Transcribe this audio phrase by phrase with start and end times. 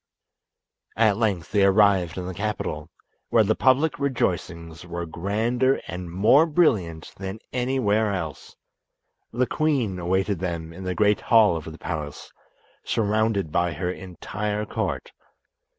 [0.97, 2.89] At length they arrived in the capital,
[3.29, 8.55] where the public rejoicings were grander and more brilliant than anywhere else.
[9.31, 12.31] The queen awaited them in the great hall of the palace,
[12.83, 15.11] surrounded by her entire court.